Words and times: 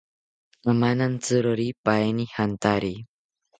Amanantziroripaeni 0.73 2.27
jantari 2.33 2.93